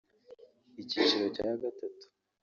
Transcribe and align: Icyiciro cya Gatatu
Icyiciro 0.81 1.25
cya 1.35 1.49
Gatatu 1.61 2.05